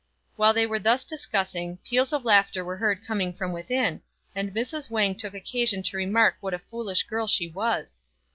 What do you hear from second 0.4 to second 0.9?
they were